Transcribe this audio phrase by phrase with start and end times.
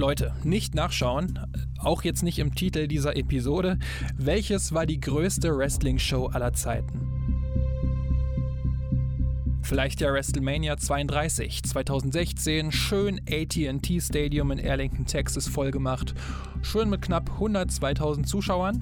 [0.00, 1.38] Leute, nicht nachschauen,
[1.78, 3.78] auch jetzt nicht im Titel dieser Episode.
[4.16, 7.20] Welches war die größte Wrestling-Show aller Zeiten?
[9.62, 16.14] Vielleicht ja WrestleMania 32, 2016, schön ATT Stadium in Arlington, Texas vollgemacht,
[16.62, 18.80] schön mit knapp 102.000 Zuschauern.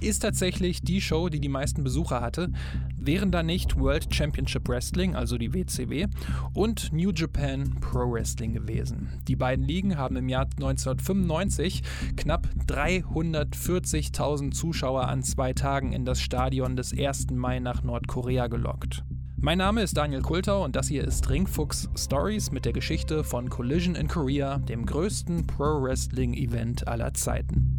[0.00, 2.50] Ist tatsächlich die Show, die die meisten Besucher hatte.
[2.98, 6.06] Wären da nicht World Championship Wrestling, also die WCW,
[6.52, 9.08] und New Japan Pro Wrestling gewesen.
[9.26, 11.82] Die beiden Ligen haben im Jahr 1995
[12.16, 17.30] knapp 340.000 Zuschauer an zwei Tagen in das Stadion des 1.
[17.30, 19.02] Mai nach Nordkorea gelockt.
[19.38, 23.50] Mein Name ist Daniel Kultau und das hier ist Ringfuchs Stories mit der Geschichte von
[23.50, 27.75] Collision in Korea, dem größten Pro-Wrestling-Event aller Zeiten.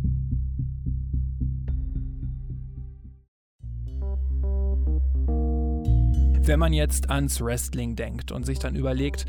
[6.48, 9.26] Wenn man jetzt ans Wrestling denkt und sich dann überlegt,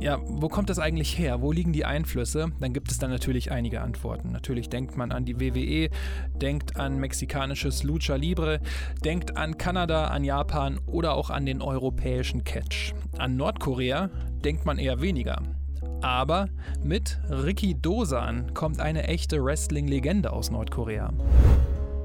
[0.00, 1.42] ja, wo kommt das eigentlich her?
[1.42, 2.52] Wo liegen die Einflüsse?
[2.60, 4.30] Dann gibt es da natürlich einige Antworten.
[4.30, 5.90] Natürlich denkt man an die WWE,
[6.36, 8.60] denkt an mexikanisches Lucha Libre,
[9.04, 12.94] denkt an Kanada, an Japan oder auch an den europäischen Catch.
[13.18, 14.10] An Nordkorea
[14.44, 15.42] denkt man eher weniger.
[16.00, 16.48] Aber
[16.82, 21.12] mit Ricky Dosan kommt eine echte Wrestling-Legende aus Nordkorea.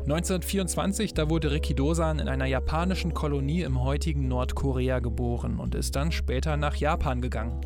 [0.06, 5.94] 1924, da wurde Riki Dosan in einer japanischen Kolonie im heutigen Nordkorea geboren und ist
[5.94, 7.60] dann später nach Japan gegangen.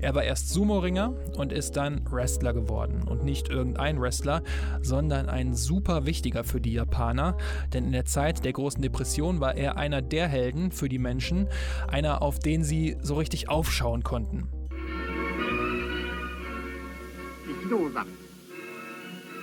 [0.00, 3.02] Er war erst Sumo-Ringer und ist dann Wrestler geworden.
[3.06, 4.42] Und nicht irgendein Wrestler,
[4.82, 7.36] sondern ein super wichtiger für die Japaner.
[7.72, 11.48] Denn in der Zeit der großen Depression war er einer der Helden für die Menschen,
[11.88, 14.48] einer, auf den sie so richtig aufschauen konnten.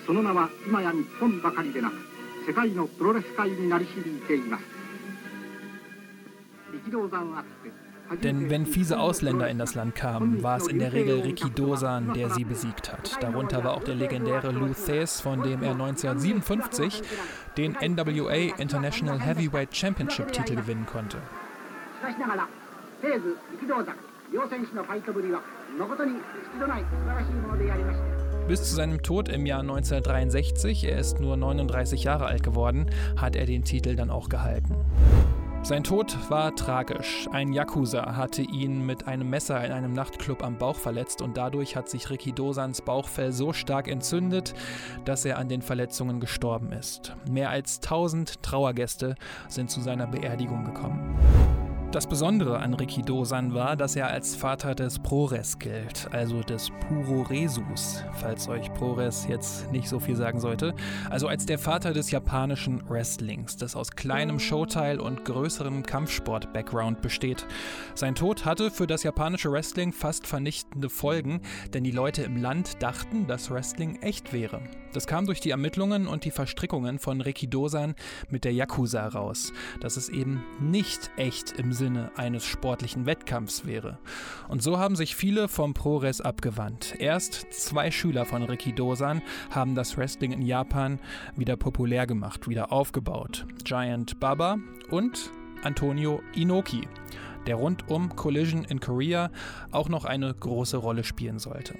[0.05, 1.93] その名は今や日本ばかりでなく
[2.47, 4.63] 世界のプロレス界になり響いています
[6.73, 7.83] 力道山あって
[8.21, 12.13] Denn wenn fiese Ausländer in das Land kamen, war es in der Regel Ricky Dosan,
[12.13, 13.21] der sie besiegt hat.
[13.23, 17.01] Darunter war auch der legendäre Lou Thesz, von dem er 1957
[17.57, 21.17] den NWA International Heavyweight Championship Titel gewinnen konnte.
[28.48, 33.36] Bis zu seinem Tod im Jahr 1963, er ist nur 39 Jahre alt geworden, hat
[33.36, 34.74] er den Titel dann auch gehalten.
[35.62, 37.28] Sein Tod war tragisch.
[37.30, 41.76] Ein Yakuza hatte ihn mit einem Messer in einem Nachtclub am Bauch verletzt und dadurch
[41.76, 44.54] hat sich Ricky Dosans Bauchfell so stark entzündet,
[45.04, 47.14] dass er an den Verletzungen gestorben ist.
[47.30, 49.16] Mehr als 1000 Trauergäste
[49.48, 51.18] sind zu seiner Beerdigung gekommen.
[51.90, 56.70] Das Besondere an Riki Dosan war, dass er als Vater des Prores gilt, also des
[56.86, 60.74] Puroresus, falls euch Prores jetzt nicht so viel sagen sollte,
[61.08, 67.46] also als der Vater des japanischen Wrestlings, das aus kleinem Showteil und größerem Kampfsport-Background besteht.
[67.94, 71.40] Sein Tod hatte für das japanische Wrestling fast vernichtende Folgen,
[71.72, 74.60] denn die Leute im Land dachten, dass Wrestling echt wäre.
[74.92, 77.94] Das kam durch die Ermittlungen und die Verstrickungen von Riki Dosan
[78.30, 83.98] mit der Yakuza raus, dass es eben nicht echt im Sinne eines sportlichen Wettkampfs wäre.
[84.48, 86.96] Und so haben sich viele vom ProRes abgewandt.
[86.98, 91.00] Erst zwei Schüler von Riki Dosan haben das Wrestling in Japan
[91.36, 93.46] wieder populär gemacht, wieder aufgebaut.
[93.64, 94.58] Giant Baba
[94.90, 95.30] und
[95.62, 96.86] Antonio Inoki,
[97.46, 99.30] der rund um Collision in Korea
[99.70, 101.74] auch noch eine große Rolle spielen sollte.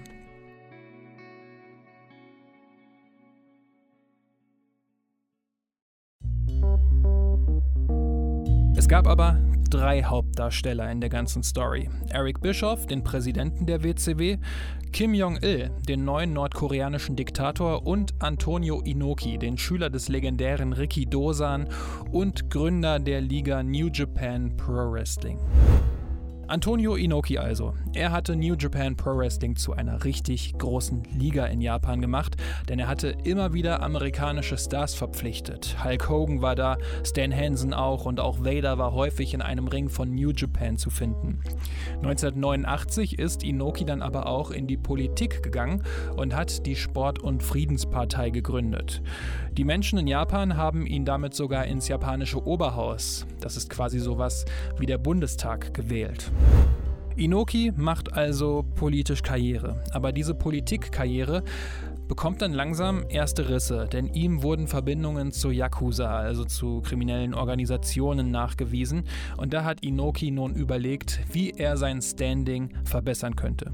[8.88, 9.38] Es gab aber
[9.68, 11.90] drei Hauptdarsteller in der ganzen Story.
[12.08, 14.38] Eric Bischoff, den Präsidenten der WCW,
[14.94, 21.68] Kim Jong-il, den neuen nordkoreanischen Diktator und Antonio Inoki, den Schüler des legendären Ricky Dosan
[22.12, 25.38] und Gründer der Liga New Japan Pro Wrestling.
[26.48, 27.74] Antonio Inoki also.
[27.92, 32.36] Er hatte New Japan Pro Wrestling zu einer richtig großen Liga in Japan gemacht,
[32.70, 35.76] denn er hatte immer wieder amerikanische Stars verpflichtet.
[35.84, 39.90] Hulk Hogan war da, Stan Hansen auch und auch Vader war häufig in einem Ring
[39.90, 41.40] von New Japan zu finden.
[41.96, 45.82] 1989 ist Inoki dann aber auch in die Politik gegangen
[46.16, 49.02] und hat die Sport- und Friedenspartei gegründet.
[49.52, 54.46] Die Menschen in Japan haben ihn damit sogar ins japanische Oberhaus, das ist quasi sowas
[54.78, 56.30] wie der Bundestag, gewählt.
[57.16, 61.42] Inoki macht also politisch Karriere, aber diese Politikkarriere
[62.06, 68.30] bekommt dann langsam erste Risse, denn ihm wurden Verbindungen zu Yakuza, also zu kriminellen Organisationen,
[68.30, 69.04] nachgewiesen
[69.36, 73.72] und da hat Inoki nun überlegt, wie er sein Standing verbessern könnte.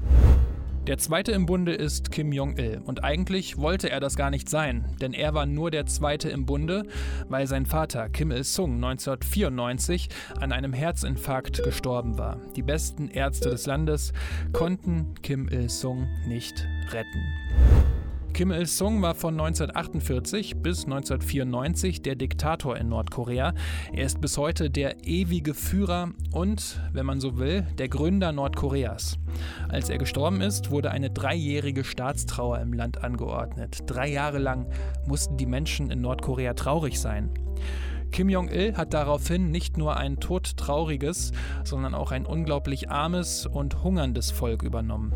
[0.87, 4.85] Der zweite im Bunde ist Kim Jong-il und eigentlich wollte er das gar nicht sein,
[5.01, 6.83] denn er war nur der zweite im Bunde,
[7.27, 10.09] weil sein Vater Kim Il-sung 1994
[10.39, 12.37] an einem Herzinfarkt gestorben war.
[12.55, 14.13] Die besten Ärzte des Landes
[14.53, 17.94] konnten Kim Il-sung nicht retten.
[18.35, 23.53] Kim Il-sung war von 1948 bis 1994 der Diktator in Nordkorea.
[23.93, 29.17] Er ist bis heute der ewige Führer und, wenn man so will, der Gründer Nordkoreas.
[29.69, 33.77] Als er gestorben ist, wurde eine dreijährige Staatstrauer im Land angeordnet.
[33.85, 34.69] Drei Jahre lang
[35.07, 37.29] mussten die Menschen in Nordkorea traurig sein.
[38.11, 41.31] Kim Jong-il hat daraufhin nicht nur ein todtrauriges,
[41.63, 45.13] sondern auch ein unglaublich armes und hungerndes Volk übernommen.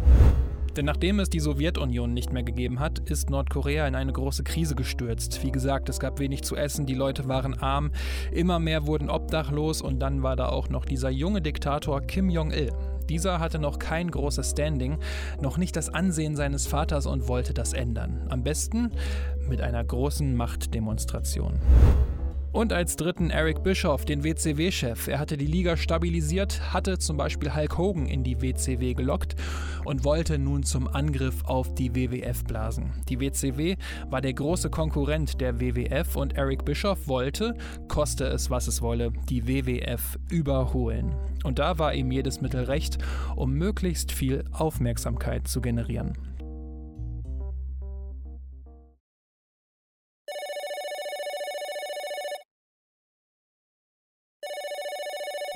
[0.76, 4.76] Denn nachdem es die Sowjetunion nicht mehr gegeben hat, ist Nordkorea in eine große Krise
[4.76, 5.44] gestürzt.
[5.44, 7.92] Wie gesagt, es gab wenig zu essen, die Leute waren arm,
[8.32, 12.72] immer mehr wurden obdachlos und dann war da auch noch dieser junge Diktator Kim Jong-il.
[13.10, 15.00] Dieser hatte noch kein großes Standing,
[15.42, 18.28] noch nicht das Ansehen seines Vaters und wollte das ändern.
[18.30, 18.92] Am besten
[19.50, 21.60] mit einer großen Machtdemonstration.
[22.52, 25.08] Und als dritten Eric Bischoff, den WCW-Chef.
[25.08, 29.36] Er hatte die Liga stabilisiert, hatte zum Beispiel Hulk Hogan in die WCW gelockt
[29.86, 32.92] und wollte nun zum Angriff auf die WWF blasen.
[33.08, 33.76] Die WCW
[34.10, 37.56] war der große Konkurrent der WWF und Eric Bischoff wollte,
[37.88, 41.14] koste es was es wolle, die WWF überholen.
[41.44, 42.98] Und da war ihm jedes Mittel recht,
[43.36, 46.29] um möglichst viel Aufmerksamkeit zu generieren.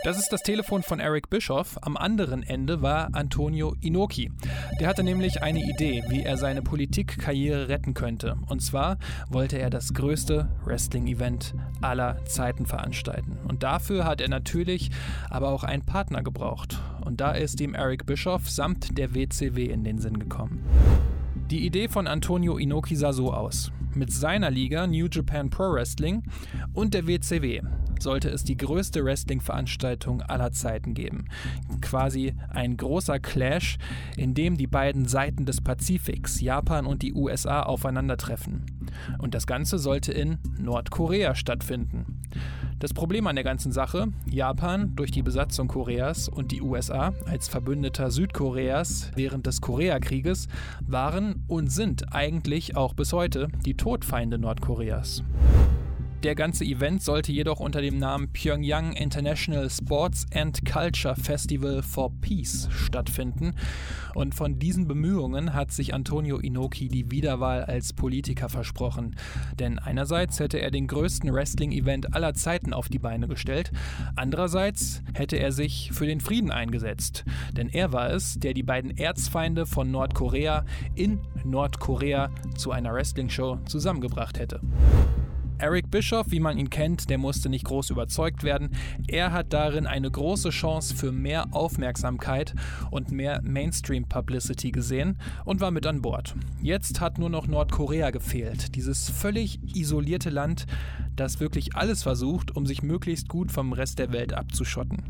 [0.03, 1.77] Das ist das Telefon von Eric Bischoff.
[1.81, 4.33] Am anderen Ende war Antonio Inoki.
[4.81, 8.35] Der hatte nämlich eine Idee, wie er seine Politikkarriere retten könnte.
[8.49, 8.97] Und zwar
[9.29, 13.37] wollte er das größte Wrestling-Event aller Zeiten veranstalten.
[13.47, 14.91] Und dafür hat er natürlich
[15.29, 16.81] aber auch einen Partner gebraucht.
[17.05, 20.65] Und da ist ihm Eric Bischoff samt der WCW in den Sinn gekommen.
[21.49, 23.71] Die Idee von Antonio Inoki sah so aus.
[23.95, 26.23] Mit seiner Liga New Japan Pro Wrestling
[26.73, 27.61] und der WCW
[28.03, 31.25] sollte es die größte Wrestling-Veranstaltung aller Zeiten geben.
[31.81, 33.77] Quasi ein großer Clash,
[34.17, 38.65] in dem die beiden Seiten des Pazifiks, Japan und die USA, aufeinandertreffen.
[39.17, 42.21] Und das Ganze sollte in Nordkorea stattfinden.
[42.79, 47.47] Das Problem an der ganzen Sache, Japan durch die Besatzung Koreas und die USA als
[47.47, 50.49] Verbündeter Südkoreas während des Koreakrieges
[50.85, 55.23] waren und sind eigentlich auch bis heute die Todfeinde Nordkoreas.
[56.23, 62.13] Der ganze Event sollte jedoch unter dem Namen Pyongyang International Sports and Culture Festival for
[62.21, 63.55] Peace stattfinden.
[64.15, 69.17] Und von diesen Bemühungen hat sich Antonio Inoki die Wiederwahl als Politiker versprochen.
[69.59, 73.73] Denn einerseits hätte er den größten Wrestling-Event aller Zeiten auf die Beine gestellt,
[74.15, 77.25] andererseits hätte er sich für den Frieden eingesetzt.
[77.51, 80.63] Denn er war es, der die beiden Erzfeinde von Nordkorea
[80.95, 84.61] in Nordkorea zu einer Wrestling-Show zusammengebracht hätte.
[85.63, 88.71] Eric Bischoff, wie man ihn kennt, der musste nicht groß überzeugt werden.
[89.07, 92.53] Er hat darin eine große Chance für mehr Aufmerksamkeit
[92.91, 96.35] und mehr Mainstream-Publicity gesehen und war mit an Bord.
[96.61, 100.65] Jetzt hat nur noch Nordkorea gefehlt, dieses völlig isolierte Land,
[101.15, 105.01] das wirklich alles versucht, um sich möglichst gut vom Rest der Welt abzuschotten.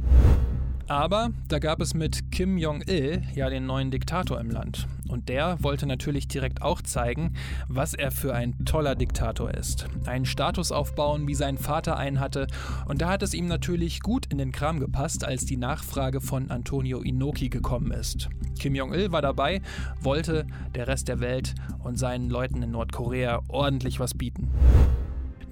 [0.87, 4.87] Aber da gab es mit Kim Jong-il ja den neuen Diktator im Land.
[5.07, 7.33] Und der wollte natürlich direkt auch zeigen,
[7.67, 9.87] was er für ein toller Diktator ist.
[10.05, 12.47] Einen Status aufbauen, wie sein Vater einen hatte.
[12.87, 16.51] Und da hat es ihm natürlich gut in den Kram gepasst, als die Nachfrage von
[16.51, 18.29] Antonio Inoki gekommen ist.
[18.59, 19.61] Kim Jong-il war dabei,
[20.01, 24.49] wollte der Rest der Welt und seinen Leuten in Nordkorea ordentlich was bieten.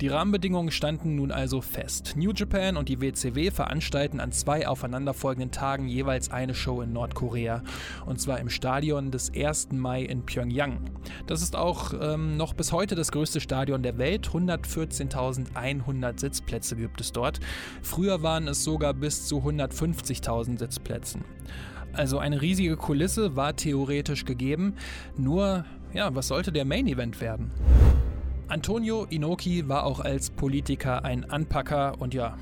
[0.01, 2.15] Die Rahmenbedingungen standen nun also fest.
[2.17, 7.61] New Japan und die WCW veranstalten an zwei aufeinanderfolgenden Tagen jeweils eine Show in Nordkorea.
[8.07, 9.73] Und zwar im Stadion des 1.
[9.73, 10.79] Mai in Pyongyang.
[11.27, 14.29] Das ist auch ähm, noch bis heute das größte Stadion der Welt.
[14.29, 17.39] 114.100 Sitzplätze gibt es dort.
[17.83, 21.25] Früher waren es sogar bis zu 150.000 Sitzplätzen.
[21.93, 24.73] Also eine riesige Kulisse war theoretisch gegeben.
[25.15, 27.51] Nur, ja, was sollte der Main Event werden?
[28.51, 32.37] Antonio Inoki war auch als Politiker ein Anpacker und ja,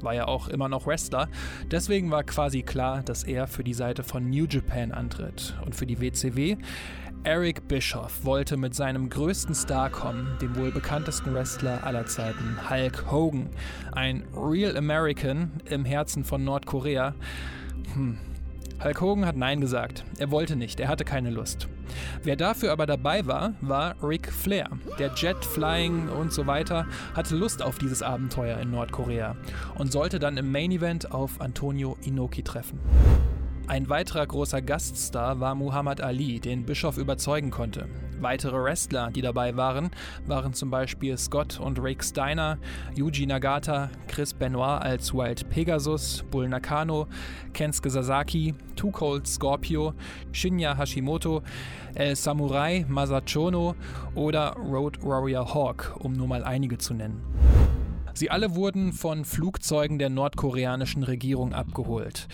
[0.00, 1.28] war ja auch immer noch Wrestler.
[1.70, 5.56] Deswegen war quasi klar, dass er für die Seite von New Japan antritt.
[5.64, 6.56] Und für die WCW,
[7.22, 13.08] Eric Bischoff wollte mit seinem größten Star kommen, dem wohl bekanntesten Wrestler aller Zeiten, Hulk
[13.12, 13.48] Hogan.
[13.92, 17.14] Ein Real American im Herzen von Nordkorea.
[17.94, 18.18] Hm,
[18.82, 20.04] Hulk Hogan hat Nein gesagt.
[20.18, 21.68] Er wollte nicht, er hatte keine Lust.
[22.22, 24.68] Wer dafür aber dabei war, war Ric Flair.
[24.98, 29.36] Der Jet, Flying und so weiter hatte Lust auf dieses Abenteuer in Nordkorea
[29.76, 32.78] und sollte dann im Main Event auf Antonio Inoki treffen.
[33.68, 37.88] Ein weiterer großer Gaststar war Muhammad Ali, den Bischof überzeugen konnte.
[38.20, 39.90] Weitere Wrestler, die dabei waren,
[40.24, 42.58] waren zum Beispiel Scott und Rick Steiner,
[42.94, 47.08] Yuji Nagata, Chris Benoit als Wild Pegasus, Bull Nakano,
[47.54, 49.94] Kensuke Sasaki, Too Cold Scorpio,
[50.30, 51.42] Shinya Hashimoto,
[51.94, 53.74] El Samurai Masachono
[54.14, 57.20] oder Road Warrior Hawk, um nur mal einige zu nennen.
[58.16, 62.28] Sie alle wurden von Flugzeugen der nordkoreanischen Regierung abgeholt.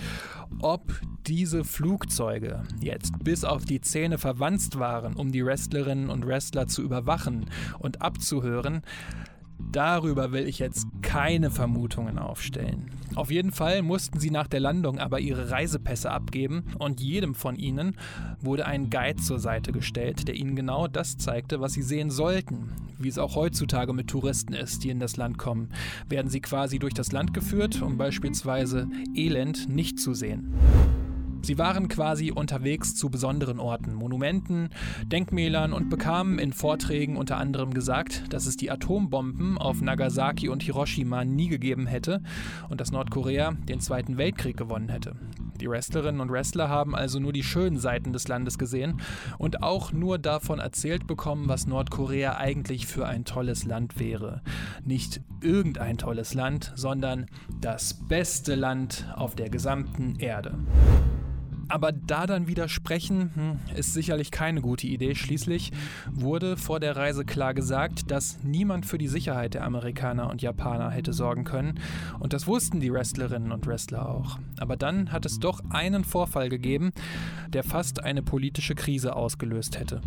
[0.60, 6.68] Ob diese Flugzeuge jetzt bis auf die Zähne verwandt waren, um die Wrestlerinnen und Wrestler
[6.68, 7.46] zu überwachen
[7.78, 8.82] und abzuhören,
[9.58, 12.90] Darüber will ich jetzt keine Vermutungen aufstellen.
[13.14, 17.56] Auf jeden Fall mussten sie nach der Landung aber ihre Reisepässe abgeben und jedem von
[17.56, 17.96] ihnen
[18.40, 22.70] wurde ein Guide zur Seite gestellt, der ihnen genau das zeigte, was sie sehen sollten.
[22.98, 25.70] Wie es auch heutzutage mit Touristen ist, die in das Land kommen,
[26.08, 30.54] werden sie quasi durch das Land geführt, um beispielsweise Elend nicht zu sehen.
[31.42, 34.70] Sie waren quasi unterwegs zu besonderen Orten, Monumenten,
[35.06, 40.62] Denkmälern und bekamen in Vorträgen unter anderem gesagt, dass es die Atombomben auf Nagasaki und
[40.62, 42.22] Hiroshima nie gegeben hätte
[42.68, 45.16] und dass Nordkorea den Zweiten Weltkrieg gewonnen hätte.
[45.60, 49.00] Die Wrestlerinnen und Wrestler haben also nur die schönen Seiten des Landes gesehen
[49.38, 54.42] und auch nur davon erzählt bekommen, was Nordkorea eigentlich für ein tolles Land wäre.
[54.84, 57.26] Nicht irgendein tolles Land, sondern
[57.60, 60.54] das beste Land auf der gesamten Erde.
[61.68, 65.14] Aber da dann widersprechen, hm, ist sicherlich keine gute Idee.
[65.14, 65.72] Schließlich
[66.10, 70.90] wurde vor der Reise klar gesagt, dass niemand für die Sicherheit der Amerikaner und Japaner
[70.90, 71.80] hätte sorgen können.
[72.18, 74.38] Und das wussten die Wrestlerinnen und Wrestler auch.
[74.58, 76.92] Aber dann hat es doch einen Vorfall gegeben,
[77.52, 80.00] der fast eine politische Krise ausgelöst hätte.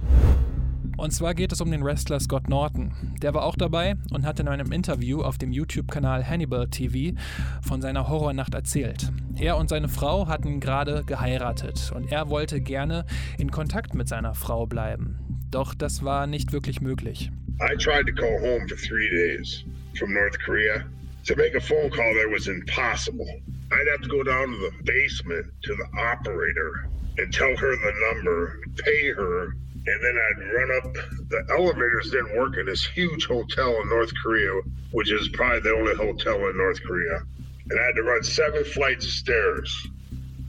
[0.98, 2.92] Und zwar geht es um den Wrestler Scott Norton.
[3.22, 7.20] Der war auch dabei und hat in einem Interview auf dem YouTube-Kanal Hannibal TV
[7.62, 9.12] von seiner Horrornacht erzählt.
[9.38, 13.06] Er und seine Frau hatten gerade geheiratet und er wollte gerne
[13.38, 15.20] in Kontakt mit seiner Frau bleiben.
[15.52, 17.30] Doch das war nicht wirklich möglich.
[17.62, 19.64] I tried to call home for three days
[19.98, 20.86] from North Korea.
[21.26, 23.28] To make a phone call there was impossible.
[23.72, 26.88] I'd have to go down to the basement to the operator
[27.18, 29.56] and tell her the number, pay her
[29.88, 30.94] and then I'd run up.
[31.30, 34.62] The elevators didn't work in this huge hotel in North Korea,
[34.92, 37.22] which is probably the only hotel in North Korea.
[37.70, 39.88] And I had to run seven flights of stairs.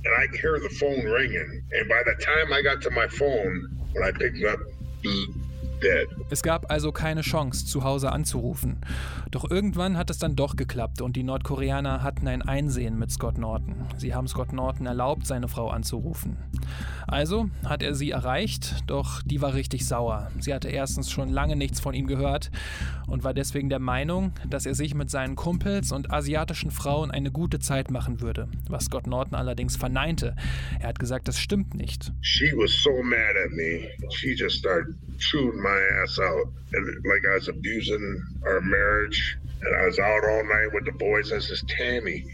[0.04, 1.62] And I could hear the phone ringing.
[1.72, 4.60] And by the time I got to my phone, when I picked up,
[6.30, 8.80] Es gab also keine Chance, zu Hause anzurufen.
[9.30, 13.38] Doch irgendwann hat es dann doch geklappt und die Nordkoreaner hatten ein Einsehen mit Scott
[13.38, 13.86] Norton.
[13.96, 16.36] Sie haben Scott Norton erlaubt, seine Frau anzurufen.
[17.06, 20.30] Also hat er sie erreicht, doch die war richtig sauer.
[20.40, 22.50] Sie hatte erstens schon lange nichts von ihm gehört
[23.06, 27.30] und war deswegen der Meinung, dass er sich mit seinen Kumpels und asiatischen Frauen eine
[27.30, 30.34] gute Zeit machen würde, was Scott Norton allerdings verneinte.
[30.80, 32.12] Er hat gesagt, das stimmt nicht.
[32.22, 33.88] She was so mad at me.
[34.10, 39.76] She just started chewing my ass out and like I was abusing our marriage and
[39.76, 41.32] I was out all night with the boys.
[41.32, 42.24] I says, Tammy,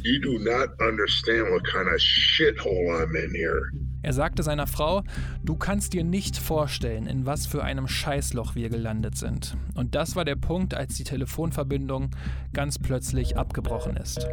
[0.00, 3.72] you do not understand what kind of shithole I'm in here.
[4.06, 5.02] Er sagte seiner Frau,
[5.42, 9.56] du kannst dir nicht vorstellen, in was für einem Scheißloch wir gelandet sind.
[9.74, 12.12] Und das war der Punkt, als die Telefonverbindung
[12.52, 14.24] ganz plötzlich abgebrochen ist.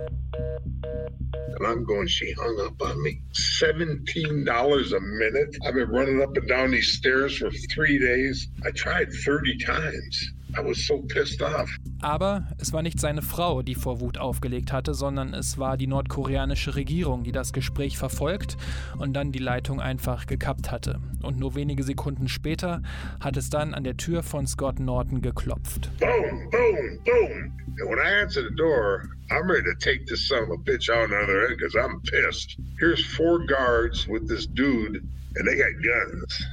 [1.55, 3.19] And I'm going, she hung up on me.
[3.33, 5.57] $17 a minute.
[5.65, 8.49] I've been running up and down these stairs for three days.
[8.63, 10.33] I tried 30 times.
[10.57, 11.69] I was so pissed off.
[12.01, 15.87] Aber es war nicht seine Frau, die vor Wut aufgelegt hatte, sondern es war die
[15.87, 18.57] nordkoreanische Regierung, die das Gespräch verfolgt
[18.97, 20.99] und dann die Leitung einfach gekappt hatte.
[21.21, 22.81] Und nur wenige Sekunden später
[23.19, 25.89] hat es dann an der Tür von Scott Norton geklopft.
[25.99, 27.51] Boom, boom, boom.
[27.79, 30.89] And when I answer the door, I'm ready to take this son of a bitch
[30.89, 32.57] out on the other end because I'm pissed.
[32.79, 35.01] Here's four guards with this dude,
[35.35, 36.45] and they got guns.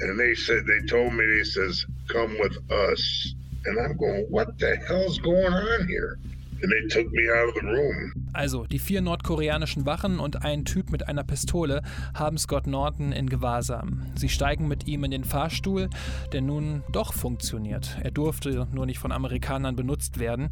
[0.00, 3.34] And they said, they told me, they says, come with us.
[3.66, 6.18] And I'm going, what the hell's going on here?
[6.62, 8.12] And they took me out of the room.
[8.32, 11.82] Also, die vier nordkoreanischen Wachen und ein Typ mit einer Pistole
[12.14, 14.06] haben Scott Norton in Gewahrsam.
[14.14, 15.90] Sie steigen mit ihm in den Fahrstuhl,
[16.32, 17.96] der nun doch funktioniert.
[18.02, 20.50] Er durfte nur nicht von Amerikanern benutzt werden.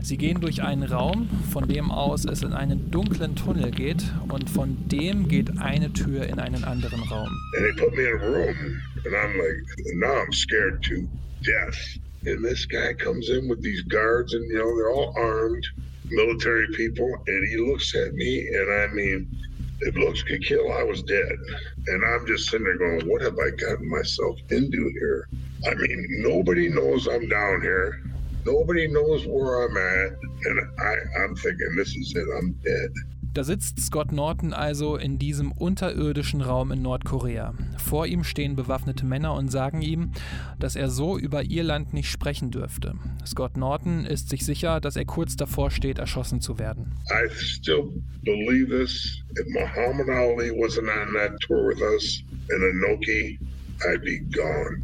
[0.00, 4.50] Sie gehen durch einen Raum, von dem aus es in einen dunklen Tunnel geht und
[4.50, 7.28] von dem geht eine Tür in einen anderen Raum.
[7.56, 11.08] And they put me in a room and I'm like, now I'm scared to
[11.44, 12.00] death.
[12.26, 15.66] And this guy comes in with these guards, and you know, they're all armed,
[16.10, 17.12] military people.
[17.26, 19.28] And he looks at me, and I mean,
[19.80, 21.32] if looks could kill, I was dead.
[21.86, 25.28] And I'm just sitting there going, what have I gotten myself into here?
[25.66, 28.02] I mean, nobody knows I'm down here.
[28.46, 30.18] Nobody knows where I'm at.
[30.44, 32.90] And I, I'm thinking, this is it, I'm dead.
[33.34, 37.52] Da sitzt Scott Norton also in diesem unterirdischen Raum in Nordkorea.
[37.78, 40.12] Vor ihm stehen bewaffnete Männer und sagen ihm,
[40.60, 42.94] dass er so über ihr Land nicht sprechen dürfte.
[43.26, 46.92] Scott Norton ist sich sicher, dass er kurz davor steht, erschossen zu werden.
[47.10, 47.90] I still
[48.22, 49.20] believe this.
[49.32, 53.40] If Muhammad Ali wasn't on that tour with us in Anoki,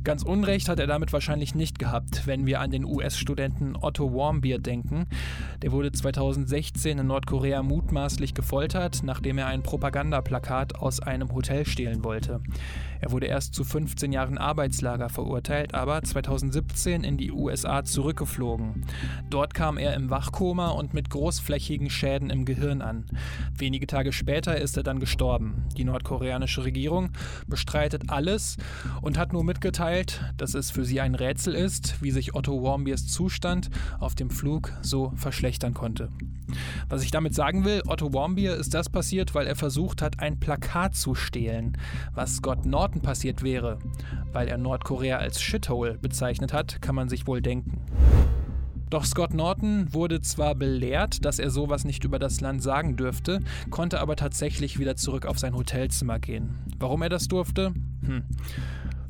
[0.05, 4.59] Ganz Unrecht hat er damit wahrscheinlich nicht gehabt, wenn wir an den US-Studenten Otto Warmbier
[4.59, 5.07] denken.
[5.63, 12.05] Der wurde 2016 in Nordkorea mutmaßlich gefoltert, nachdem er ein Propagandaplakat aus einem Hotel stehlen
[12.05, 12.41] wollte.
[13.01, 18.85] Er wurde erst zu 15 Jahren Arbeitslager verurteilt, aber 2017 in die USA zurückgeflogen.
[19.31, 23.07] Dort kam er im Wachkoma und mit großflächigen Schäden im Gehirn an.
[23.57, 25.65] Wenige Tage später ist er dann gestorben.
[25.79, 27.11] Die nordkoreanische Regierung
[27.47, 28.59] bestreitet alles
[29.03, 33.07] und hat nur mitgeteilt, dass es für sie ein Rätsel ist, wie sich Otto Warmbiers
[33.07, 36.09] Zustand auf dem Flug so verschlechtern konnte.
[36.89, 40.41] Was ich damit sagen will, Otto Warmbier ist das passiert, weil er versucht hat, ein
[40.41, 41.77] Plakat zu stehlen.
[42.15, 43.79] Was Scott Norton passiert wäre,
[44.33, 47.79] weil er Nordkorea als Shithole bezeichnet hat, kann man sich wohl denken.
[48.91, 53.39] Doch Scott Norton wurde zwar belehrt, dass er sowas nicht über das Land sagen dürfte,
[53.71, 56.59] konnte aber tatsächlich wieder zurück auf sein Hotelzimmer gehen.
[56.77, 57.73] Warum er das durfte?
[58.05, 58.25] Hm.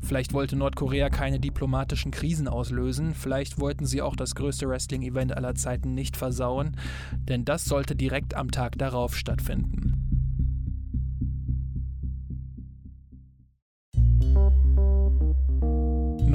[0.03, 5.55] Vielleicht wollte Nordkorea keine diplomatischen Krisen auslösen, vielleicht wollten sie auch das größte Wrestling-Event aller
[5.55, 6.77] Zeiten nicht versauen,
[7.17, 10.01] denn das sollte direkt am Tag darauf stattfinden.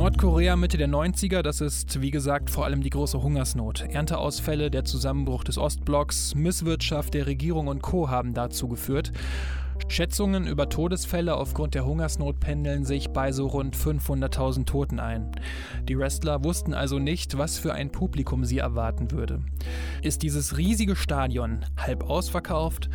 [0.06, 3.80] Nordkorea Mitte der 90er, das ist wie gesagt vor allem die große Hungersnot.
[3.90, 8.08] Ernteausfälle, der Zusammenbruch des Ostblocks, Misswirtschaft der Regierung und Co.
[8.08, 9.10] haben dazu geführt.
[9.88, 15.32] Schätzungen über Todesfälle aufgrund der Hungersnot pendeln sich bei so rund 500.000 Toten ein.
[15.88, 19.42] Die Wrestler wussten also nicht, was für ein Publikum sie erwarten würde.
[20.02, 22.90] Ist dieses riesige Stadion halb ausverkauft?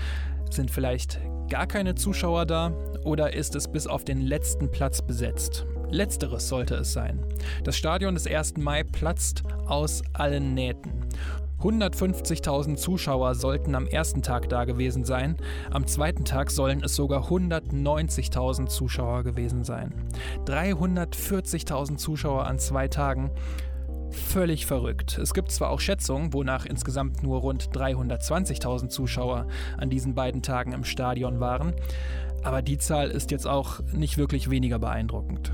[0.49, 2.71] Sind vielleicht gar keine Zuschauer da?
[3.03, 5.65] Oder ist es bis auf den letzten Platz besetzt?
[5.91, 7.19] Letzteres sollte es sein.
[7.63, 8.57] Das Stadion des 1.
[8.57, 11.01] Mai platzt aus allen Nähten.
[11.61, 15.37] 150.000 Zuschauer sollten am ersten Tag da gewesen sein,
[15.69, 19.93] am zweiten Tag sollen es sogar 190.000 Zuschauer gewesen sein.
[20.45, 23.29] 340.000 Zuschauer an zwei Tagen.
[24.11, 25.17] Völlig verrückt.
[25.17, 29.47] Es gibt zwar auch Schätzungen, wonach insgesamt nur rund 320.000 Zuschauer
[29.77, 31.73] an diesen beiden Tagen im Stadion waren,
[32.43, 35.51] aber die Zahl ist jetzt auch nicht wirklich weniger beeindruckend.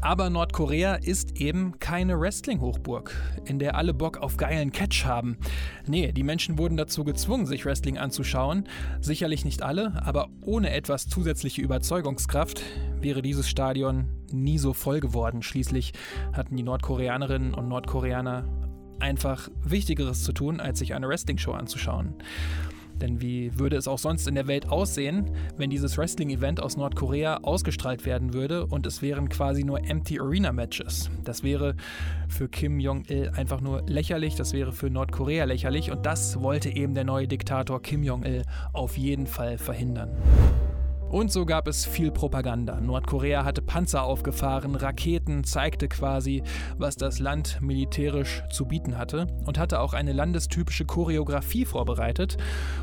[0.00, 5.38] Aber Nordkorea ist eben keine Wrestling-Hochburg, in der alle Bock auf geilen Catch haben.
[5.86, 8.68] Nee, die Menschen wurden dazu gezwungen, sich Wrestling anzuschauen.
[9.00, 12.62] Sicherlich nicht alle, aber ohne etwas zusätzliche Überzeugungskraft
[13.00, 15.42] wäre dieses Stadion nie so voll geworden.
[15.42, 15.92] Schließlich
[16.32, 18.44] hatten die Nordkoreanerinnen und Nordkoreaner
[19.00, 22.14] einfach Wichtigeres zu tun, als sich eine Wrestling-Show anzuschauen.
[23.00, 27.38] Denn wie würde es auch sonst in der Welt aussehen, wenn dieses Wrestling-Event aus Nordkorea
[27.38, 31.10] ausgestrahlt werden würde und es wären quasi nur Empty Arena Matches?
[31.24, 31.74] Das wäre
[32.28, 36.94] für Kim Jong-il einfach nur lächerlich, das wäre für Nordkorea lächerlich und das wollte eben
[36.94, 40.10] der neue Diktator Kim Jong-il auf jeden Fall verhindern.
[41.10, 42.80] Und so gab es viel Propaganda.
[42.80, 46.42] Nordkorea hatte Panzer aufgefahren, Raketen, zeigte quasi,
[46.78, 52.36] was das Land militärisch zu bieten hatte und hatte auch eine landestypische Choreografie vorbereitet,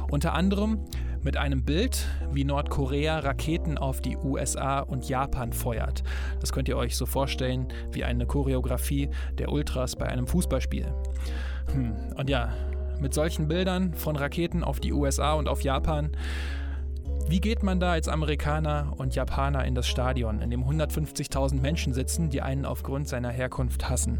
[0.10, 0.86] unter anderem
[1.22, 6.04] mit einem Bild, wie Nordkorea Raketen auf die USA und Japan feuert.
[6.40, 10.94] Das könnt ihr euch so vorstellen wie eine Choreografie der Ultras bei einem Fußballspiel.
[11.74, 11.94] Hm.
[12.18, 12.54] Und ja,
[13.00, 16.12] mit solchen Bildern von Raketen auf die USA und auf Japan
[17.30, 21.94] wie geht man da als Amerikaner und Japaner in das Stadion, in dem 150.000 Menschen
[21.94, 24.20] sitzen, die einen aufgrund seiner Herkunft hassen?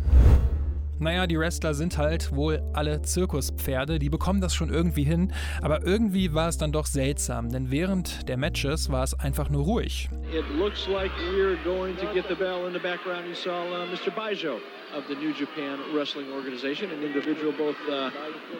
[1.00, 5.86] Naja, die Wrestler sind halt wohl alle Zirkuspferde, die bekommen das schon irgendwie hin, aber
[5.86, 10.10] irgendwie war es dann doch seltsam, denn während der Matches war es einfach nur ruhig.
[10.32, 13.28] It looks like we're going to get the bell in the background.
[13.28, 14.12] You saw uh, Mr.
[14.16, 14.60] Baijo
[14.96, 18.12] of the New Japan Wrestling Organization, an individual both uh,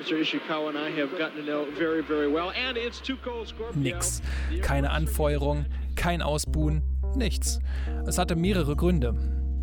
[0.02, 0.20] Mr.
[0.20, 2.52] Ishikawa and I have gotten to know very, very well.
[2.52, 3.80] And it's Too Cold Scorpio.
[3.80, 4.22] Nix.
[4.62, 5.66] Keine Anfeuerung,
[5.96, 6.82] kein Ausbuhen,
[7.16, 7.60] nichts.
[8.08, 9.14] Es hatte mehrere Gründe.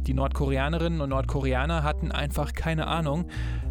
[0.06, 3.26] Die Nordkoreanerinnen und Nordkoreaner hatten einfach keine Ahnung,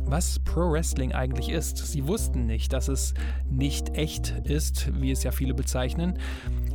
[0.05, 1.77] was Pro Wrestling eigentlich ist.
[1.77, 3.13] Sie wussten nicht, dass es
[3.49, 6.17] nicht echt ist, wie es ja viele bezeichnen.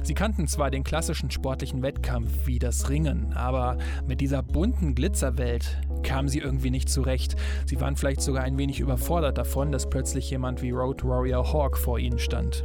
[0.03, 5.79] Sie kannten zwar den klassischen sportlichen Wettkampf wie das Ringen, aber mit dieser bunten Glitzerwelt
[6.03, 7.37] kamen sie irgendwie nicht zurecht.
[7.67, 11.79] Sie waren vielleicht sogar ein wenig überfordert davon, dass plötzlich jemand wie Road Warrior Hawk
[11.79, 12.65] vor ihnen stand.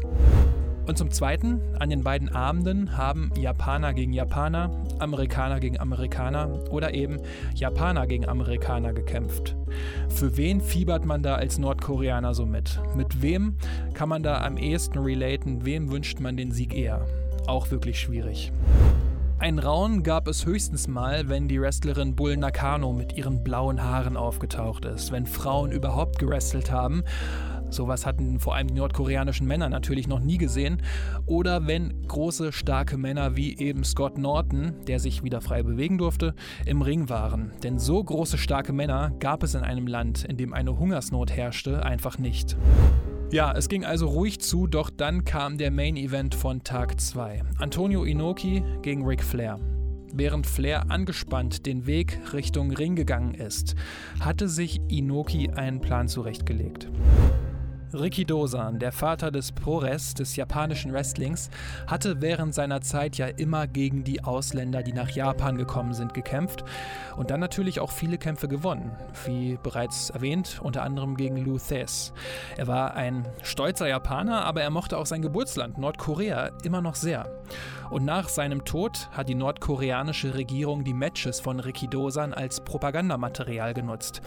[0.89, 6.95] Und zum Zweiten, an den beiden Abenden haben Japaner gegen Japaner, Amerikaner gegen Amerikaner oder
[6.95, 7.19] eben
[7.53, 9.55] Japaner gegen Amerikaner gekämpft.
[10.09, 12.79] Für wen fiebert man da als Nordkoreaner so mit?
[12.95, 13.53] Mit wem
[13.93, 15.63] kann man da am ehesten relaten?
[15.63, 17.05] Wem wünscht man den Sieg eher?
[17.45, 18.51] Auch wirklich schwierig.
[19.37, 24.17] Ein Raun gab es höchstens mal, wenn die Wrestlerin Bull Nakano mit ihren blauen Haaren
[24.17, 27.03] aufgetaucht ist, wenn Frauen überhaupt gewrestelt haben.
[27.69, 30.81] Sowas hatten vor allem die nordkoreanischen Männer natürlich noch nie gesehen.
[31.25, 36.33] Oder wenn große, starke Männer wie eben Scott Norton, der sich wieder frei bewegen durfte,
[36.65, 37.51] im Ring waren.
[37.63, 41.85] Denn so große, starke Männer gab es in einem Land, in dem eine Hungersnot herrschte,
[41.85, 42.57] einfach nicht.
[43.31, 47.43] Ja, es ging also ruhig zu, doch dann kam der Main Event von Tag 2.
[47.59, 49.59] Antonio Inoki gegen Ric Flair.
[50.11, 53.75] Während Flair angespannt den Weg Richtung Ring gegangen ist,
[54.19, 56.89] hatte sich Inoki einen Plan zurechtgelegt.
[57.93, 61.49] Riki Dosan, der Vater des Prores, des japanischen Wrestlings,
[61.87, 66.63] hatte während seiner Zeit ja immer gegen die Ausländer, die nach Japan gekommen sind, gekämpft
[67.17, 68.91] und dann natürlich auch viele Kämpfe gewonnen,
[69.25, 72.13] wie bereits erwähnt, unter anderem gegen Lou Thesz.
[72.57, 77.27] Er war ein stolzer Japaner, aber er mochte auch sein Geburtsland, Nordkorea, immer noch sehr.
[77.89, 83.73] Und nach seinem Tod hat die nordkoreanische Regierung die Matches von Riki Dosan als Propagandamaterial
[83.73, 84.21] genutzt.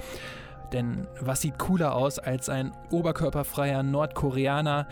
[0.73, 4.87] Denn was sieht cooler aus als ein oberkörperfreier Nordkoreaner,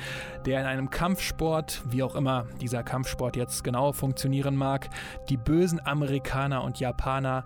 [0.45, 4.91] der in einem Kampfsport, wie auch immer dieser Kampfsport jetzt genau funktionieren mag,
[5.29, 7.45] die bösen Amerikaner und Japaner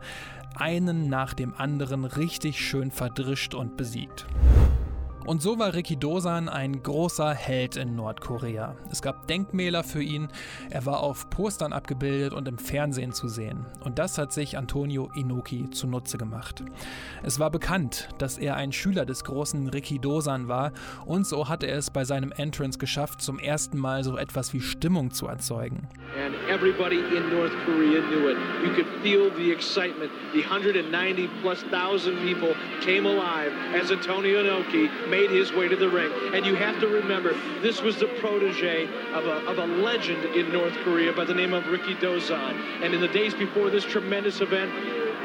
[0.56, 4.26] einen nach dem anderen richtig schön verdrischt und besiegt.
[5.26, 8.76] Und so war Riki Dosan ein großer Held in Nordkorea.
[8.90, 10.28] Es gab Denkmäler für ihn,
[10.68, 13.64] er war auf Postern abgebildet und im Fernsehen zu sehen.
[13.80, 16.62] Und das hat sich Antonio Inoki zunutze gemacht.
[17.22, 20.72] Es war bekannt, dass er ein Schüler des großen Riki Dosan war
[21.06, 24.60] und so hat er es bei seinem Entrance geschafft, zum ersten Mal so etwas wie
[24.60, 25.88] Stimmung zu erzeugen.
[26.22, 28.36] And everybody in North Korea knew it.
[28.62, 30.10] You could feel the excitement.
[30.34, 35.88] The 190 plus thousand people came alive as Antonio Inoki made his way to the
[35.88, 36.10] ring.
[36.34, 40.50] And you have to remember, this was the protege of a, of a legend in
[40.50, 42.82] North Korea by the name of Ricky Dozan.
[42.82, 44.72] And in the days before this tremendous event,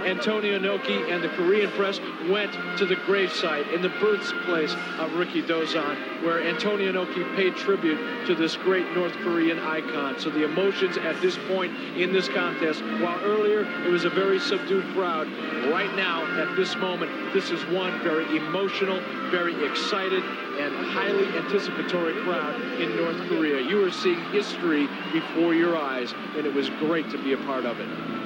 [0.05, 5.41] Antonio Inoki and the Korean press went to the gravesite in the birthplace of Ricky
[5.41, 10.19] Dozan, where Antonio Inoki paid tribute to this great North Korean icon.
[10.19, 14.39] So the emotions at this point in this contest, while earlier it was a very
[14.39, 15.27] subdued crowd,
[15.71, 22.13] right now at this moment, this is one very emotional, very excited, and highly anticipatory
[22.23, 23.61] crowd in North Korea.
[23.61, 27.65] You are seeing history before your eyes, and it was great to be a part
[27.65, 28.18] of it.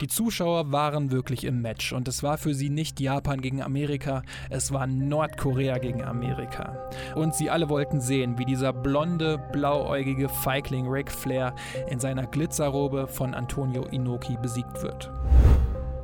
[0.00, 4.22] Die Zuschauer waren wirklich im Match und es war für sie nicht Japan gegen Amerika,
[4.48, 6.88] es war Nordkorea gegen Amerika.
[7.16, 11.52] Und sie alle wollten sehen, wie dieser blonde, blauäugige Feigling Ric Flair
[11.88, 15.10] in seiner Glitzerrobe von Antonio Inoki besiegt wird.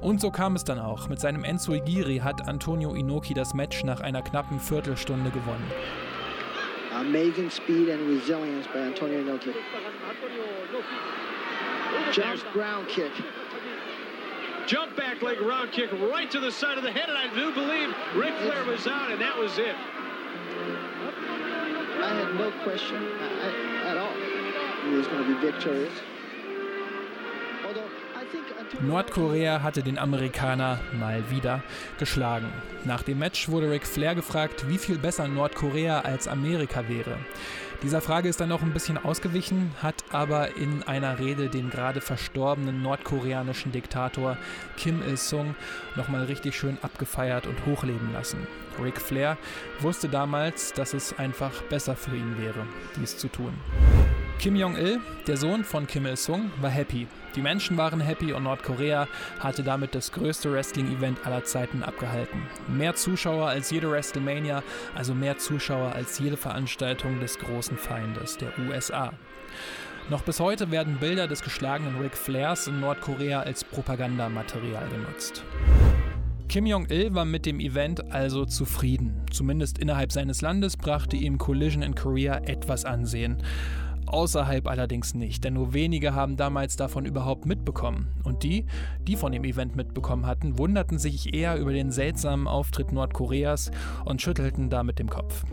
[0.00, 1.08] Und so kam es dann auch.
[1.08, 5.70] Mit seinem Enzo Igiri hat Antonio Inoki das Match nach einer knappen Viertelstunde gewonnen.
[6.92, 9.50] Amazing speed and resilience by Antonio Inoki.
[12.12, 13.12] Jump ground kick.
[14.66, 17.52] Jump back leg round kick right to the side of the head, and I do
[17.52, 19.74] believe Ric Flair was out, and that was it.
[22.02, 24.14] I had no question uh, at all
[24.88, 25.92] he was going to be victorious.
[28.80, 31.62] Nordkorea hatte den Amerikaner mal wieder
[31.98, 32.52] geschlagen.
[32.84, 37.16] Nach dem Match wurde Ric Flair gefragt, wie viel besser Nordkorea als Amerika wäre.
[37.82, 42.00] Dieser Frage ist dann noch ein bisschen ausgewichen, hat aber in einer Rede den gerade
[42.00, 44.38] verstorbenen nordkoreanischen Diktator
[44.76, 45.54] Kim Il-sung
[45.94, 48.46] nochmal richtig schön abgefeiert und hochleben lassen.
[48.82, 49.36] Ric Flair
[49.80, 52.66] wusste damals, dass es einfach besser für ihn wäre,
[52.96, 53.52] dies zu tun.
[54.38, 57.06] Kim Jong-il, der Sohn von Kim Il-sung, war happy.
[57.34, 59.08] Die Menschen waren happy und Nordkorea
[59.40, 62.42] hatte damit das größte Wrestling-Event aller Zeiten abgehalten.
[62.68, 64.62] Mehr Zuschauer als jede WrestleMania,
[64.94, 69.12] also mehr Zuschauer als jede Veranstaltung des großen Feindes, der USA.
[70.10, 75.42] Noch bis heute werden Bilder des geschlagenen Ric Flairs in Nordkorea als Propagandamaterial genutzt.
[76.48, 79.22] Kim Jong-il war mit dem Event also zufrieden.
[79.32, 83.38] Zumindest innerhalb seines Landes brachte ihm Collision in Korea etwas Ansehen.
[84.06, 88.08] Außerhalb allerdings nicht, denn nur wenige haben damals davon überhaupt mitbekommen.
[88.22, 88.66] Und die,
[89.06, 93.70] die von dem Event mitbekommen hatten, wunderten sich eher über den seltsamen Auftritt Nordkoreas
[94.04, 95.44] und schüttelten damit dem Kopf.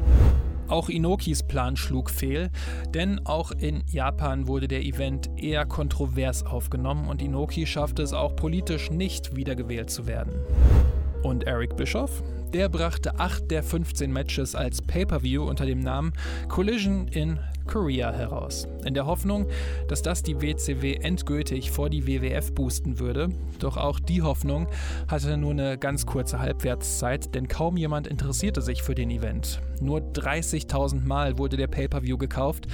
[0.68, 2.50] Auch Inokis Plan schlug fehl,
[2.94, 8.38] denn auch in Japan wurde der Event eher kontrovers aufgenommen und Inoki schaffte es auch
[8.38, 10.34] politisch nicht wiedergewählt zu werden.
[11.24, 12.24] Und Eric Bischoff?
[12.54, 16.12] Der brachte 8 der 15 Matches als Pay-per-view unter dem Namen
[16.50, 18.68] Collision in Korea heraus.
[18.84, 19.48] In der Hoffnung,
[19.88, 23.30] dass das die WCW endgültig vor die WWF boosten würde.
[23.60, 24.68] Doch auch die Hoffnung
[25.08, 29.62] hatte nur eine ganz kurze Halbwertszeit, denn kaum jemand interessierte sich für den Event.
[29.80, 32.68] Nur 30.000 Mal wurde der Pay-per-view gekauft.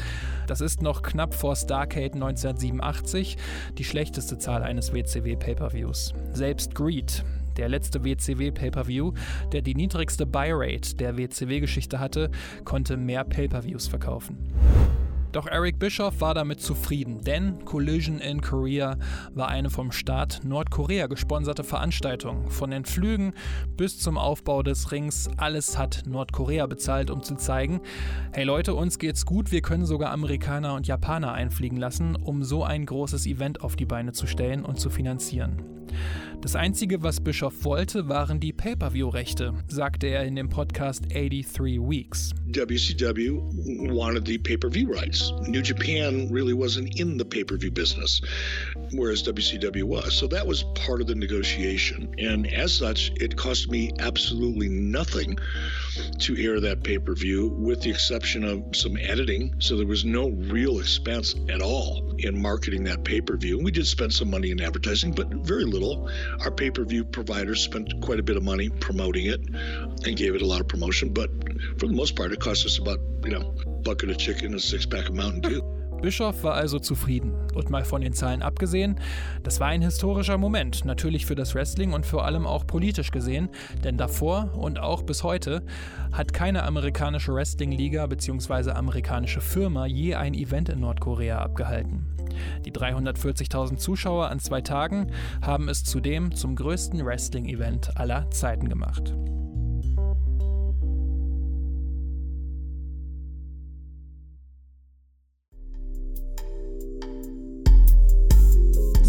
[0.48, 3.38] Das ist noch knapp vor Starcade 1987
[3.78, 6.16] die schlechteste Zahl eines WCW Pay-per-views.
[6.34, 7.24] Selbst Greed,
[7.58, 9.14] der letzte WCW Pay-per-View,
[9.52, 12.30] der die niedrigste Buy-Rate der WCW-Geschichte hatte,
[12.64, 14.38] konnte mehr Pay-per-Views verkaufen.
[15.34, 18.98] Doch Eric Bischoff war damit zufrieden, denn Collision in Korea
[19.36, 22.50] war eine vom Staat Nordkorea gesponserte Veranstaltung.
[22.50, 23.34] Von den Flügen
[23.76, 27.82] bis zum Aufbau des Rings, alles hat Nordkorea bezahlt, um zu zeigen,
[28.32, 32.64] hey Leute, uns geht's gut, wir können sogar Amerikaner und Japaner einfliegen lassen, um so
[32.64, 35.77] ein großes Event auf die Beine zu stellen und zu finanzieren.
[36.42, 42.32] Das Einzige, was Bischoff wollte, waren die Pay-per-view-Rechte, sagte er in dem Podcast 83 Weeks.
[42.52, 43.42] WCW
[43.92, 45.34] wanted the pay-per-view rights.
[45.48, 48.22] New Japan really wasn't in the pay-per-view business,
[48.92, 50.14] whereas WCW was.
[50.14, 52.14] So that was part of the negotiation.
[52.20, 55.38] And as such, it cost me absolutely nothing
[56.20, 59.56] to air that pay-per-view with the exception of some editing.
[59.60, 63.60] So there was no real expense at all in marketing that pay-per-view.
[63.60, 66.10] We did spend some money in advertising, but very little.
[66.42, 69.42] Our pay-per-view providers spent quite a bit of money promoting it
[70.06, 71.30] and gave it a lot of promotion, but
[71.80, 74.60] for the most part it cost us about, you know, bucket of chicken and a
[74.60, 75.74] six pack of Mountain Dew.
[76.02, 77.34] Bischof war also zufrieden.
[77.56, 79.00] Und mal von den Zahlen abgesehen,
[79.44, 83.50] das war ein historischer Moment, natürlich für das Wrestling und vor allem auch politisch gesehen,
[83.84, 85.64] denn davor und auch bis heute
[86.12, 88.72] hat keine amerikanische Wrestling-Liga bzw.
[88.72, 92.06] amerikanische Firma je ein Event in Nordkorea abgehalten.
[92.66, 99.14] Die 340.000 Zuschauer an zwei Tagen haben es zudem zum größten Wrestling-Event aller Zeiten gemacht.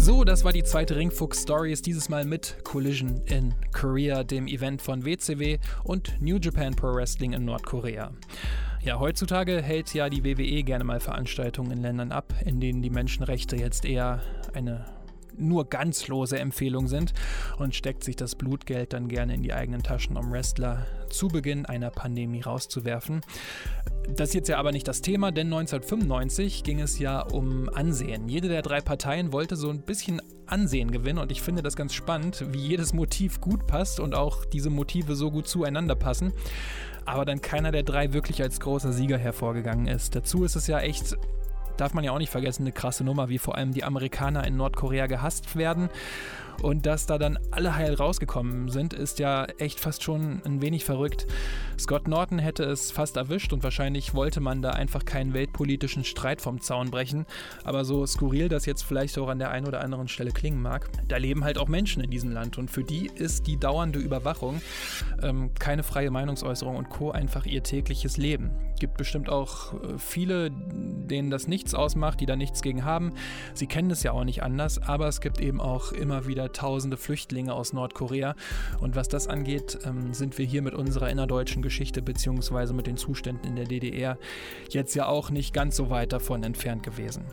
[0.09, 4.81] So, das war die zweite Ringfuchs Stories, dieses Mal mit Collision in Korea, dem Event
[4.81, 8.09] von WCW und New Japan Pro Wrestling in Nordkorea.
[8.81, 12.89] Ja, heutzutage hält ja die WWE gerne mal Veranstaltungen in Ländern ab, in denen die
[12.89, 14.23] Menschenrechte jetzt eher
[14.55, 14.83] eine
[15.39, 17.13] nur ganz lose Empfehlung sind
[17.57, 21.65] und steckt sich das Blutgeld dann gerne in die eigenen Taschen, um Wrestler zu Beginn
[21.65, 23.21] einer Pandemie rauszuwerfen.
[24.15, 28.27] Das ist jetzt ja aber nicht das Thema, denn 1995 ging es ja um Ansehen.
[28.27, 31.93] Jede der drei Parteien wollte so ein bisschen Ansehen gewinnen und ich finde das ganz
[31.93, 36.33] spannend, wie jedes Motiv gut passt und auch diese Motive so gut zueinander passen.
[37.05, 40.15] Aber dann keiner der drei wirklich als großer Sieger hervorgegangen ist.
[40.15, 41.17] Dazu ist es ja echt
[41.79, 44.57] darf man ja auch nicht vergessen, eine krasse Nummer, wie vor allem die Amerikaner in
[44.57, 45.89] Nordkorea gehasst werden.
[46.61, 50.83] Und dass da dann alle heil rausgekommen sind, ist ja echt fast schon ein wenig
[50.83, 51.25] verrückt.
[51.77, 56.41] Scott Norton hätte es fast erwischt und wahrscheinlich wollte man da einfach keinen weltpolitischen Streit
[56.41, 57.25] vom Zaun brechen.
[57.63, 60.89] Aber so skurril das jetzt vielleicht auch an der einen oder anderen Stelle klingen mag,
[61.07, 64.61] da leben halt auch Menschen in diesem Land und für die ist die dauernde Überwachung,
[65.23, 67.11] ähm, keine freie Meinungsäußerung und Co.
[67.11, 68.51] einfach ihr tägliches Leben.
[68.79, 73.13] Gibt bestimmt auch äh, viele, denen das nichts ausmacht, die da nichts gegen haben.
[73.53, 76.97] Sie kennen es ja auch nicht anders, aber es gibt eben auch immer wieder tausende
[76.97, 78.35] Flüchtlinge aus Nordkorea.
[78.79, 82.73] Und was das angeht, ähm, sind wir hier mit unserer innerdeutschen Geschichte bzw.
[82.73, 84.17] mit den Zuständen in der DDR
[84.69, 87.25] jetzt ja auch nicht ganz so weit davon entfernt gewesen.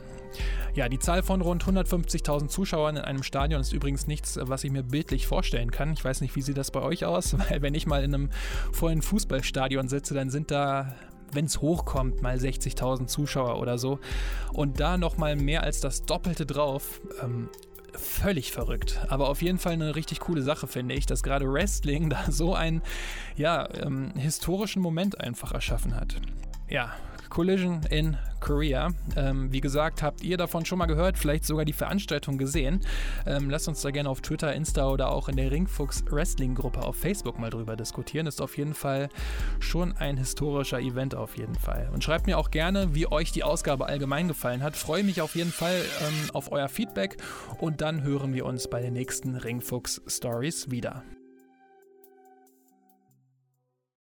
[0.75, 4.70] Ja, die Zahl von rund 150.000 Zuschauern in einem Stadion ist übrigens nichts, was ich
[4.70, 5.94] mir bildlich vorstellen kann.
[5.94, 8.31] Ich weiß nicht, wie sieht das bei euch aus, weil wenn ich mal in einem
[8.70, 10.94] vollen Fußballstadion sitze, dann sind da
[11.32, 13.98] wenn es hochkommt, mal 60.000 Zuschauer oder so.
[14.52, 17.00] Und da nochmal mehr als das Doppelte drauf.
[17.22, 17.48] Ähm,
[17.92, 19.00] völlig verrückt.
[19.08, 22.54] Aber auf jeden Fall eine richtig coole Sache, finde ich, dass gerade Wrestling da so
[22.54, 22.82] einen
[23.36, 26.16] ja, ähm, historischen Moment einfach erschaffen hat.
[26.68, 26.94] Ja,
[27.28, 28.90] Collision in Korea.
[29.16, 32.80] Ähm, wie gesagt, habt ihr davon schon mal gehört, vielleicht sogar die Veranstaltung gesehen?
[33.26, 36.82] Ähm, lasst uns da gerne auf Twitter, Insta oder auch in der Ringfuchs Wrestling Gruppe
[36.82, 38.26] auf Facebook mal drüber diskutieren.
[38.26, 39.08] Ist auf jeden Fall
[39.58, 41.90] schon ein historischer Event auf jeden Fall.
[41.92, 44.76] Und schreibt mir auch gerne, wie euch die Ausgabe allgemein gefallen hat.
[44.76, 47.16] Freue mich auf jeden Fall ähm, auf euer Feedback
[47.58, 51.02] und dann hören wir uns bei den nächsten Ringfuchs Stories wieder.